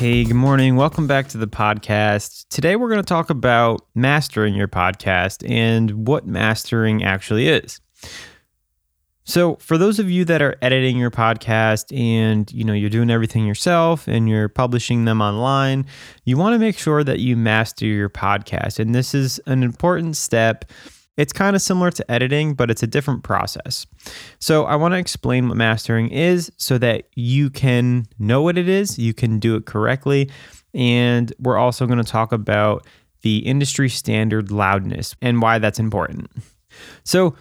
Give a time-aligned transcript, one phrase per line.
[0.00, 0.76] Hey, good morning.
[0.76, 2.48] Welcome back to the podcast.
[2.48, 7.82] Today we're going to talk about mastering your podcast and what mastering actually is.
[9.24, 13.10] So, for those of you that are editing your podcast and, you know, you're doing
[13.10, 15.84] everything yourself and you're publishing them online,
[16.24, 18.78] you want to make sure that you master your podcast.
[18.78, 20.64] And this is an important step
[21.20, 23.86] it's kind of similar to editing, but it's a different process.
[24.38, 28.70] So, I want to explain what mastering is so that you can know what it
[28.70, 30.30] is, you can do it correctly.
[30.72, 32.86] And we're also going to talk about
[33.20, 36.30] the industry standard loudness and why that's important.
[37.04, 37.34] So,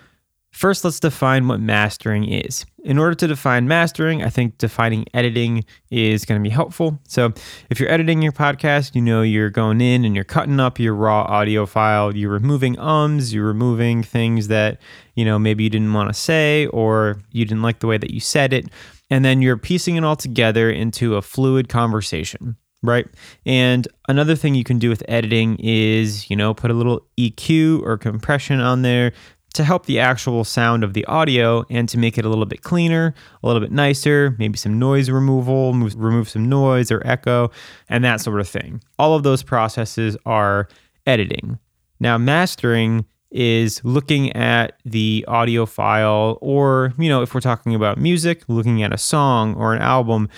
[0.59, 2.65] First, let's define what mastering is.
[2.83, 6.99] In order to define mastering, I think defining editing is going to be helpful.
[7.07, 7.31] So,
[7.69, 10.95] if you're editing your podcast, you know you're going in and you're cutting up your
[10.95, 14.81] raw audio file, you're removing ums, you're removing things that,
[15.15, 18.11] you know, maybe you didn't want to say or you didn't like the way that
[18.11, 18.65] you said it,
[19.09, 23.07] and then you're piecing it all together into a fluid conversation right?
[23.45, 27.83] And another thing you can do with editing is, you know, put a little EQ
[27.83, 29.11] or compression on there
[29.53, 32.61] to help the actual sound of the audio and to make it a little bit
[32.61, 37.51] cleaner, a little bit nicer, maybe some noise removal, remove some noise or echo,
[37.89, 38.81] and that sort of thing.
[38.97, 40.67] All of those processes are
[41.05, 41.59] editing.
[41.99, 47.97] Now, mastering is looking at the audio file, or, you know, if we're talking about
[47.97, 50.29] music, looking at a song or an album,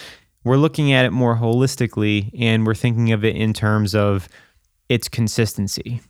[0.44, 4.28] we're looking at it more holistically and we're thinking of it in terms of
[4.90, 6.02] its consistency.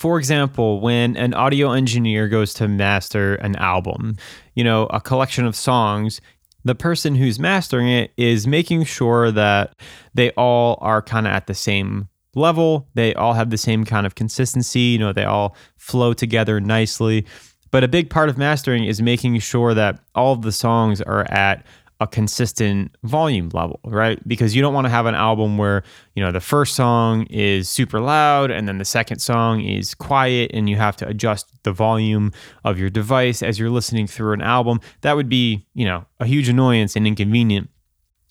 [0.00, 4.16] For example, when an audio engineer goes to master an album,
[4.54, 6.22] you know, a collection of songs,
[6.64, 9.74] the person who's mastering it is making sure that
[10.14, 12.88] they all are kind of at the same level.
[12.94, 17.26] They all have the same kind of consistency, you know, they all flow together nicely.
[17.70, 21.30] But a big part of mastering is making sure that all of the songs are
[21.30, 21.62] at
[22.00, 24.26] a consistent volume level, right?
[24.26, 25.82] Because you don't want to have an album where,
[26.14, 30.50] you know, the first song is super loud and then the second song is quiet
[30.54, 32.32] and you have to adjust the volume
[32.64, 34.80] of your device as you're listening through an album.
[35.02, 37.68] That would be, you know, a huge annoyance and inconvenient.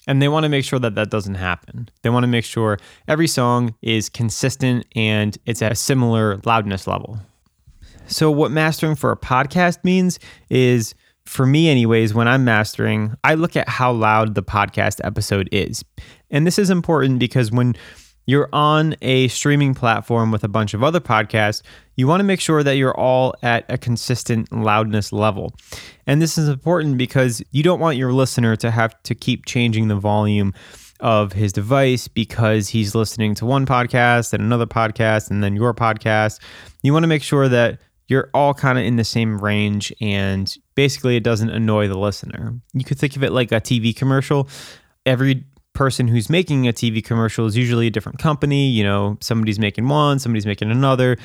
[0.08, 1.90] And they want to make sure that that doesn't happen.
[2.02, 6.88] They want to make sure every song is consistent and it's at a similar loudness
[6.88, 7.20] level.
[8.08, 10.18] So, what mastering for a podcast means
[10.50, 10.96] is
[11.30, 15.86] for me, anyways, when I'm mastering, I look at how loud the podcast episode is.
[16.32, 17.76] And this is important because when
[18.26, 21.62] you're on a streaming platform with a bunch of other podcasts,
[21.98, 25.54] you want to make sure that you're all at a consistent loudness level.
[26.08, 29.88] And this is important because you don't want your listener to have to keep changing
[29.88, 30.56] the volume
[31.00, 35.76] of his device because he's listening to one podcast and another podcast and then your
[35.76, 36.40] podcast.
[36.82, 37.80] You want to make sure that
[38.10, 42.60] you're all kind of in the same range and basically it doesn't annoy the listener.
[42.74, 44.50] You could think of it like a TV commercial.
[45.06, 48.68] Every person who's making a TV commercial is usually a different company.
[48.68, 51.18] You know, somebody's making one, somebody's making another.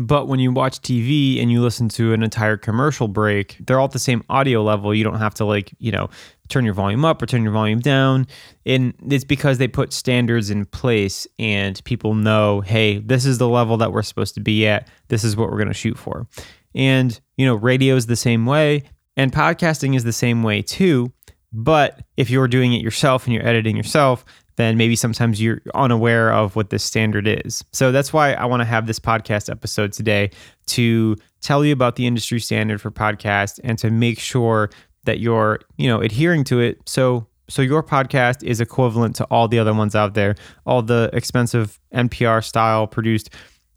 [0.00, 3.84] But when you watch TV and you listen to an entire commercial break, they're all
[3.84, 4.94] at the same audio level.
[4.94, 6.08] You don't have to, like, you know,
[6.48, 8.26] turn your volume up or turn your volume down.
[8.64, 13.46] And it's because they put standards in place and people know, hey, this is the
[13.46, 14.88] level that we're supposed to be at.
[15.08, 16.26] This is what we're going to shoot for.
[16.74, 18.84] And, you know, radio is the same way
[19.18, 21.12] and podcasting is the same way too.
[21.52, 24.24] But if you're doing it yourself and you're editing yourself,
[24.60, 27.64] then maybe sometimes you're unaware of what this standard is.
[27.72, 30.30] So that's why I want to have this podcast episode today
[30.66, 34.70] to tell you about the industry standard for podcasts and to make sure
[35.04, 36.78] that you're, you know, adhering to it.
[36.86, 41.10] So so your podcast is equivalent to all the other ones out there, all the
[41.12, 43.30] expensive NPR style produced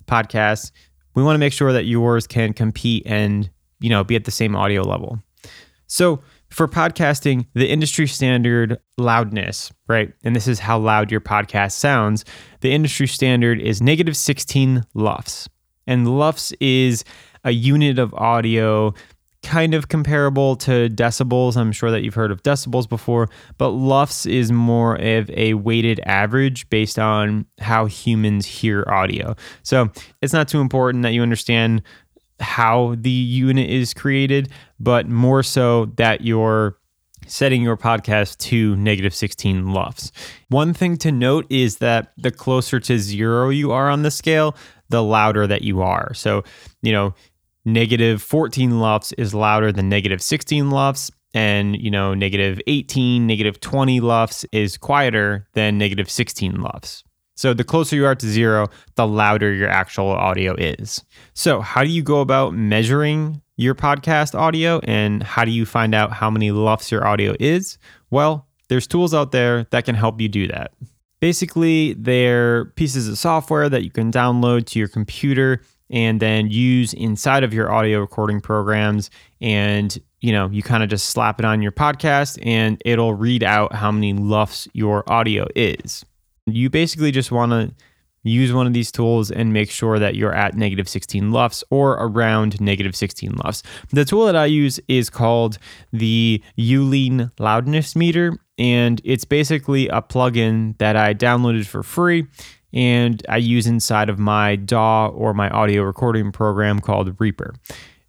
[0.05, 0.71] podcasts.
[1.15, 4.31] We want to make sure that yours can compete and, you know, be at the
[4.31, 5.19] same audio level.
[5.87, 6.21] So
[6.53, 10.13] for podcasting, the industry standard loudness, right?
[10.23, 12.23] And this is how loud your podcast sounds.
[12.61, 15.49] The industry standard is negative 16 LUFS.
[15.87, 17.03] And LUFS is
[17.43, 18.93] a unit of audio
[19.41, 21.57] kind of comparable to decibels.
[21.57, 25.99] I'm sure that you've heard of decibels before, but LUFS is more of a weighted
[26.05, 29.35] average based on how humans hear audio.
[29.63, 29.89] So
[30.21, 31.81] it's not too important that you understand
[32.43, 34.49] how the unit is created,
[34.79, 36.77] but more so that you're
[37.25, 40.11] setting your podcast to negative 16 LUFS.
[40.49, 44.55] One thing to note is that the closer to zero you are on the scale,
[44.89, 46.13] the louder that you are.
[46.13, 46.43] So,
[46.81, 47.15] you know,
[47.65, 53.59] negative 14 LUFS is louder than negative 16 LUFS and you know negative 18 negative
[53.59, 57.03] 20 LUFS is quieter than negative 16 LUFS
[57.35, 61.03] so the closer you are to zero the louder your actual audio is.
[61.33, 65.93] So how do you go about measuring your podcast audio and how do you find
[65.95, 67.77] out how many LUFS your audio is?
[68.11, 70.73] Well there's tools out there that can help you do that.
[71.19, 76.93] Basically they're pieces of software that you can download to your computer and then use
[76.93, 79.09] inside of your audio recording programs.
[79.41, 83.43] And you know you kind of just slap it on your podcast and it'll read
[83.43, 86.05] out how many LUFS your audio is
[86.45, 87.73] you basically just want to
[88.23, 91.93] use one of these tools and make sure that you're at negative 16 LUFS or
[91.93, 93.63] around negative 16 LUFS.
[93.89, 95.57] The tool that I use is called
[95.91, 102.27] the Youlean Loudness Meter, and it's basically a plugin that I downloaded for free
[102.73, 107.53] and I use inside of my DAW or my audio recording program called Reaper.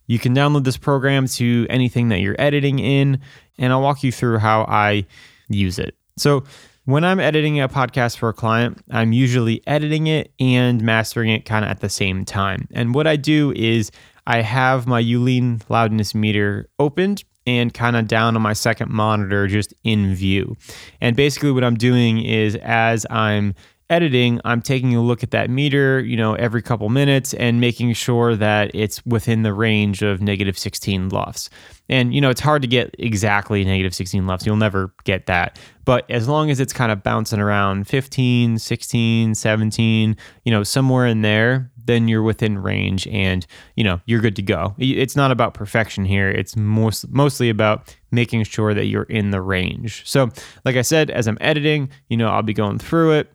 [0.07, 3.21] You can download this program to anything that you're editing in,
[3.59, 5.07] and I'll walk you through how I
[5.49, 5.97] use it.
[6.17, 6.45] So,
[6.85, 11.45] when I'm editing a podcast for a client, I'm usually editing it and mastering it
[11.45, 12.69] kind of at the same time.
[12.73, 13.91] And what I do is
[14.27, 19.47] I have my Youlean loudness meter opened and kind of down on my second monitor
[19.47, 20.57] just in view.
[21.01, 23.55] And basically what I'm doing is as I'm
[23.91, 27.93] editing, I'm taking a look at that meter, you know, every couple minutes and making
[27.93, 31.51] sure that it's within the range of negative 16 LUFS.
[31.89, 34.47] And, you know, it's hard to get exactly negative 16 LUFS.
[34.47, 35.59] You'll never get that.
[35.85, 41.07] But as long as it's kind of bouncing around 15, 16, 17, you know, somewhere
[41.07, 43.47] in there, then you're within range and,
[43.77, 44.75] you know, you're good to go.
[44.79, 46.31] It's not about perfection here.
[46.31, 50.09] It's most, mostly about making sure that you're in the range.
[50.09, 50.31] So,
[50.65, 53.34] like I said, as I'm editing, you know, I'll be going through it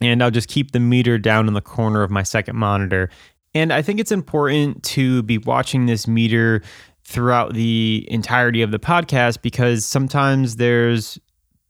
[0.00, 3.10] and I'll just keep the meter down in the corner of my second monitor.
[3.54, 6.62] And I think it's important to be watching this meter
[7.04, 11.18] throughout the entirety of the podcast because sometimes there's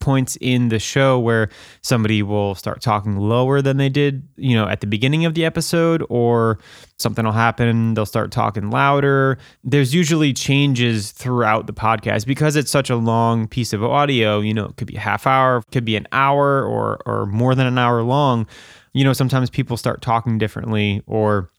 [0.01, 1.49] points in the show where
[1.83, 5.45] somebody will start talking lower than they did, you know, at the beginning of the
[5.45, 6.59] episode, or
[6.99, 9.39] something will happen, they'll start talking louder.
[9.63, 14.55] There's usually changes throughout the podcast because it's such a long piece of audio, you
[14.55, 17.67] know, it could be a half hour, could be an hour or or more than
[17.67, 18.47] an hour long.
[18.93, 21.51] You know, sometimes people start talking differently or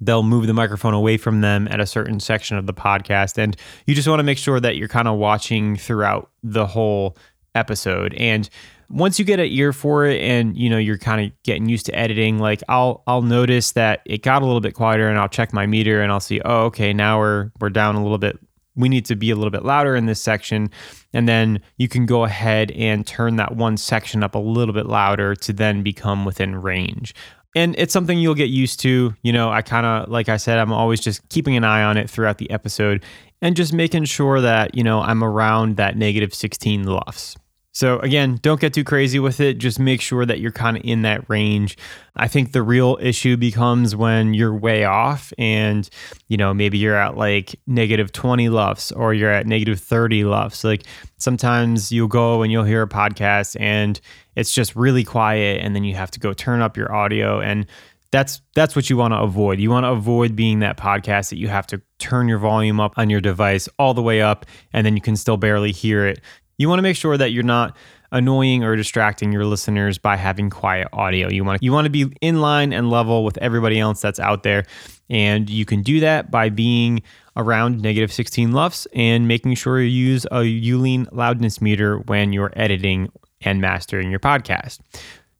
[0.00, 3.36] they'll move the microphone away from them at a certain section of the podcast.
[3.36, 7.16] And you just want to make sure that you're kind of watching throughout the whole
[7.54, 8.14] episode.
[8.14, 8.48] And
[8.88, 11.86] once you get an ear for it and you know you're kind of getting used
[11.86, 15.28] to editing, like I'll I'll notice that it got a little bit quieter and I'll
[15.28, 18.38] check my meter and I'll see, oh, okay, now we're we're down a little bit.
[18.76, 20.70] We need to be a little bit louder in this section.
[21.12, 24.86] And then you can go ahead and turn that one section up a little bit
[24.86, 27.14] louder to then become within range
[27.54, 29.14] and it's something you'll get used to.
[29.22, 31.96] You know, I kind of, like I said, I'm always just keeping an eye on
[31.96, 33.04] it throughout the episode
[33.42, 37.36] and just making sure that, you know, I'm around that negative 16 LUFS.
[37.72, 39.58] So again, don't get too crazy with it.
[39.58, 41.78] Just make sure that you're kind of in that range.
[42.16, 45.88] I think the real issue becomes when you're way off and,
[46.26, 50.64] you know, maybe you're at like negative 20 LUFS or you're at negative 30 LUFS.
[50.64, 50.82] Like
[51.18, 54.00] sometimes you'll go and you'll hear a podcast and
[54.34, 57.66] it's just really quiet and then you have to go turn up your audio and
[58.12, 59.60] that's that's what you want to avoid.
[59.60, 62.92] You want to avoid being that podcast that you have to turn your volume up
[62.96, 66.20] on your device all the way up and then you can still barely hear it.
[66.60, 67.74] You want to make sure that you're not
[68.12, 71.30] annoying or distracting your listeners by having quiet audio.
[71.30, 74.42] You want you want to be in line and level with everybody else that's out
[74.42, 74.66] there.
[75.08, 77.02] And you can do that by being
[77.34, 82.52] around negative 16 LUFS and making sure you use a Youlean loudness meter when you're
[82.54, 84.80] editing and mastering your podcast.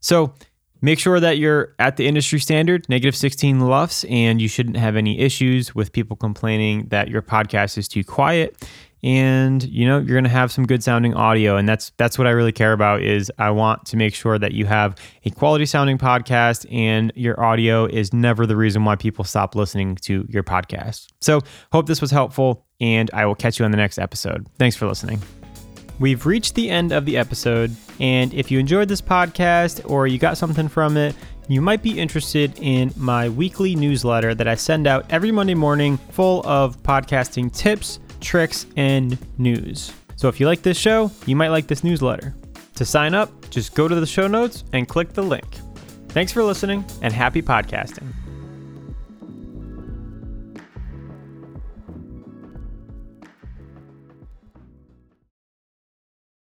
[0.01, 0.33] So
[0.81, 4.97] make sure that you're at the industry standard, negative 16 LUFS, and you shouldn't have
[4.97, 8.57] any issues with people complaining that your podcast is too quiet
[9.03, 12.27] and you know you're going to have some good sounding audio and that's that's what
[12.27, 15.67] I really care about is I want to make sure that you have a quality
[15.67, 20.43] sounding podcast and your audio is never the reason why people stop listening to your
[20.43, 21.09] podcast.
[21.21, 21.41] So,
[21.73, 24.47] hope this was helpful and I will catch you on the next episode.
[24.59, 25.21] Thanks for listening.
[25.99, 30.19] We've reached the end of the episode and if you enjoyed this podcast or you
[30.19, 31.15] got something from it,
[31.49, 35.97] you might be interested in my weekly newsletter that I send out every Monday morning
[35.97, 39.93] full of podcasting tips tricks, and news.
[40.17, 42.35] So if you like this show, you might like this newsletter.
[42.77, 45.47] To sign up, just go to the show notes and click the link.
[46.09, 48.13] Thanks for listening and happy podcasting.